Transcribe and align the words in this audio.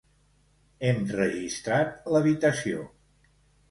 Hem 0.87 1.03
registrat 1.21 2.11
l'habitació. 2.17 2.85